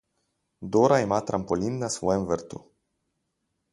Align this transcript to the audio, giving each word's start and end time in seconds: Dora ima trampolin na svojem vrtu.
Dora 0.75 0.97
ima 1.03 1.19
trampolin 1.29 1.77
na 1.83 1.91
svojem 1.97 2.25
vrtu. 2.33 2.63